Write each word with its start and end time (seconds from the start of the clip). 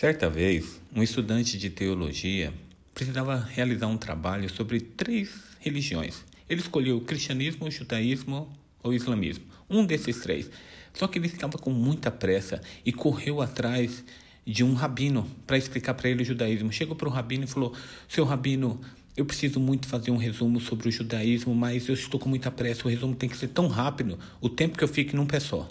Certa 0.00 0.30
vez, 0.30 0.80
um 0.96 1.02
estudante 1.02 1.58
de 1.58 1.68
teologia 1.68 2.54
precisava 2.94 3.36
realizar 3.36 3.86
um 3.86 3.98
trabalho 3.98 4.48
sobre 4.48 4.80
três 4.80 5.28
religiões. 5.58 6.24
Ele 6.48 6.62
escolheu 6.62 6.96
o 6.96 7.02
cristianismo, 7.02 7.66
o 7.66 7.70
judaísmo 7.70 8.50
ou 8.82 8.92
o 8.92 8.94
islamismo. 8.94 9.44
Um 9.68 9.84
desses 9.84 10.20
três. 10.20 10.50
Só 10.94 11.06
que 11.06 11.18
ele 11.18 11.26
estava 11.26 11.58
com 11.58 11.68
muita 11.68 12.10
pressa 12.10 12.62
e 12.82 12.94
correu 12.94 13.42
atrás 13.42 14.02
de 14.42 14.64
um 14.64 14.72
rabino 14.72 15.30
para 15.46 15.58
explicar 15.58 15.92
para 15.92 16.08
ele 16.08 16.22
o 16.22 16.24
judaísmo. 16.24 16.72
Chegou 16.72 16.96
para 16.96 17.06
o 17.06 17.12
rabino 17.12 17.44
e 17.44 17.46
falou: 17.46 17.76
Seu 18.08 18.24
rabino, 18.24 18.80
eu 19.14 19.26
preciso 19.26 19.60
muito 19.60 19.86
fazer 19.86 20.10
um 20.10 20.16
resumo 20.16 20.62
sobre 20.62 20.88
o 20.88 20.90
judaísmo, 20.90 21.54
mas 21.54 21.86
eu 21.88 21.94
estou 21.94 22.18
com 22.18 22.30
muita 22.30 22.50
pressa. 22.50 22.86
O 22.86 22.90
resumo 22.90 23.14
tem 23.14 23.28
que 23.28 23.36
ser 23.36 23.48
tão 23.48 23.68
rápido, 23.68 24.18
o 24.40 24.48
tempo 24.48 24.78
que 24.78 24.84
eu 24.84 24.88
fique 24.88 25.14
num 25.14 25.26
pé 25.26 25.40
só. 25.40 25.68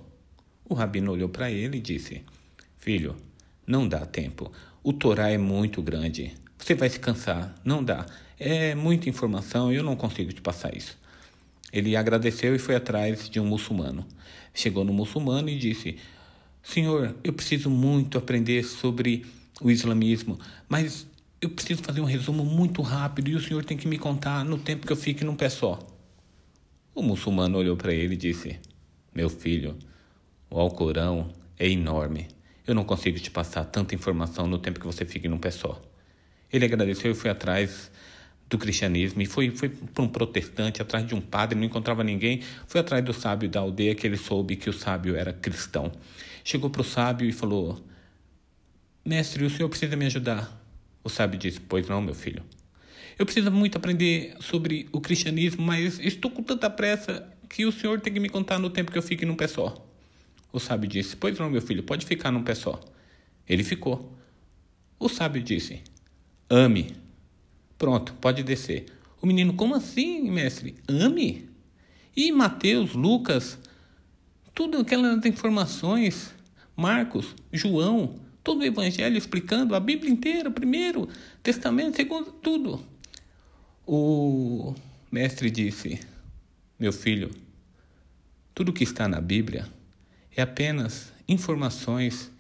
O 0.66 0.76
rabino 0.76 1.12
olhou 1.12 1.30
para 1.30 1.50
ele 1.50 1.80
e 1.80 1.82
disse: 1.82 2.22
Filho, 2.78 3.16
não 3.70 3.88
dá 3.88 4.04
tempo. 4.04 4.52
O 4.84 4.92
Torá 4.92 5.30
é 5.30 5.38
muito 5.38 5.80
grande. 5.80 6.34
Você 6.58 6.74
vai 6.74 6.90
se 6.90 7.00
cansar. 7.00 7.54
Não 7.64 7.84
dá. 7.84 8.04
É 8.40 8.74
muita 8.74 9.08
informação 9.08 9.72
e 9.72 9.76
eu 9.76 9.84
não 9.84 9.96
consigo 9.96 10.34
te 10.34 10.42
passar 10.42 10.76
isso. 10.76 10.98
Ele 11.72 11.96
agradeceu 11.96 12.56
e 12.56 12.60
foi 12.60 12.76
atrás 12.76 13.30
de 13.30 13.40
um 13.40 13.46
muçulmano. 13.46 14.08
Chegou 14.56 14.84
no 14.84 14.92
muçulmano 14.92 15.50
e 15.50 15.58
disse: 15.60 15.98
Senhor, 16.64 17.16
eu 17.24 17.32
preciso 17.32 17.70
muito 17.70 18.18
aprender 18.18 18.64
sobre 18.64 19.24
o 19.62 19.70
islamismo, 19.70 20.40
mas 20.68 21.06
eu 21.40 21.52
preciso 21.52 21.84
fazer 21.84 22.02
um 22.02 22.06
resumo 22.06 22.44
muito 22.44 22.82
rápido 22.82 23.30
e 23.30 23.36
o 23.36 23.40
senhor 23.40 23.64
tem 23.64 23.78
que 23.78 23.88
me 23.88 24.00
contar 24.00 24.44
no 24.44 24.58
tempo 24.58 24.88
que 24.88 24.92
eu 24.92 24.98
fique 24.98 25.24
num 25.24 25.36
pé 25.36 25.48
só. 25.48 25.78
O 26.96 27.04
muçulmano 27.04 27.60
olhou 27.60 27.78
para 27.78 27.94
ele 27.94 28.16
e 28.16 28.18
disse: 28.18 28.60
Meu 29.14 29.30
filho, 29.30 29.78
o 30.50 30.60
Alcorão 30.60 31.30
é 31.56 31.70
enorme. 31.70 32.39
Eu 32.70 32.76
não 32.76 32.84
consigo 32.84 33.18
te 33.18 33.32
passar 33.32 33.66
tanta 33.66 33.96
informação 33.96 34.46
no 34.46 34.60
tempo 34.60 34.80
que 34.80 34.86
você 34.86 35.04
fique 35.04 35.28
num 35.28 35.40
pé 35.40 35.50
só. 35.50 35.82
Ele 36.54 36.66
agradeceu 36.66 37.12
e 37.12 37.16
foi 37.16 37.32
atrás 37.32 37.90
do 38.48 38.60
cristianismo 38.60 39.24
e 39.24 39.26
foi, 39.26 39.50
foi 39.50 39.70
para 39.70 40.04
um 40.04 40.08
protestante, 40.08 40.80
atrás 40.80 41.04
de 41.04 41.16
um 41.16 41.20
padre, 41.20 41.58
não 41.58 41.66
encontrava 41.66 42.04
ninguém. 42.04 42.44
Foi 42.68 42.80
atrás 42.80 43.04
do 43.04 43.12
sábio 43.12 43.50
da 43.50 43.62
aldeia 43.62 43.96
que 43.96 44.06
ele 44.06 44.18
soube 44.18 44.56
que 44.56 44.70
o 44.70 44.74
sábio 44.74 45.16
era 45.16 45.34
cristão. 45.34 45.92
Chegou 46.44 46.70
para 46.70 46.82
o 46.82 46.86
sábio 46.86 47.28
e 47.28 47.32
falou: 47.32 47.84
Mestre, 49.04 49.44
o 49.44 49.50
senhor 49.50 49.68
precisa 49.68 49.96
me 49.96 50.06
ajudar. 50.06 50.64
O 51.04 51.10
sábio 51.10 51.40
disse: 51.40 51.60
Pois 51.60 51.90
não, 51.90 52.00
meu 52.04 52.14
filho. 52.14 52.44
Eu 53.18 53.26
preciso 53.26 53.50
muito 53.50 53.80
aprender 53.80 54.36
sobre 54.42 54.88
o 54.92 55.02
cristianismo, 55.02 55.66
mas 55.66 55.98
estou 55.98 56.30
com 56.30 56.44
tanta 56.44 56.70
pressa 56.70 57.28
que 57.50 57.66
o 57.66 57.72
senhor 57.72 58.00
tem 58.00 58.14
que 58.14 58.20
me 58.20 58.30
contar 58.30 58.60
no 58.60 58.70
tempo 58.70 58.92
que 58.92 58.98
eu 59.00 59.02
fique 59.02 59.26
num 59.26 59.36
pé 59.36 59.48
só. 59.48 59.89
O 60.52 60.60
sábio 60.60 60.90
disse: 60.90 61.16
Pois 61.16 61.38
não, 61.38 61.50
meu 61.50 61.62
filho, 61.62 61.84
pode 61.84 62.06
ficar 62.06 62.32
num 62.32 62.44
pé 62.44 62.56
só. 62.56 62.80
Ele 63.48 63.64
ficou. 63.64 64.12
O 65.00 65.08
sábio 65.08 65.42
disse: 65.42 65.82
Ame. 66.50 66.96
Pronto, 67.78 68.14
pode 68.16 68.44
descer. 68.44 68.86
O 69.22 69.28
menino: 69.28 69.54
Como 69.54 69.76
assim, 69.76 70.30
mestre? 70.30 70.76
Ame? 70.88 71.50
E 72.16 72.32
Mateus, 72.32 72.94
Lucas, 72.94 73.58
tudo 74.54 74.80
aquelas 74.80 75.24
informações, 75.26 76.34
Marcos, 76.76 77.36
João, 77.54 78.20
todo 78.44 78.62
o 78.62 78.66
evangelho 78.66 79.18
explicando 79.18 79.76
a 79.76 79.80
Bíblia 79.80 80.12
inteira, 80.12 80.50
primeiro, 80.52 81.08
Testamento, 81.44 81.96
segundo, 81.96 82.32
tudo. 82.32 82.84
O 83.88 84.74
mestre 85.12 85.50
disse: 85.50 86.00
Meu 86.80 86.92
filho, 86.92 87.32
tudo 88.54 88.74
que 88.74 88.84
está 88.84 89.08
na 89.08 89.22
Bíblia 89.22 89.79
é 90.36 90.42
apenas 90.42 91.12
informações 91.28 92.32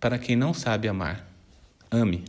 para 0.00 0.18
quem 0.18 0.36
não 0.36 0.52
sabe 0.52 0.88
amar. 0.88 1.26
Ame. 1.90 2.24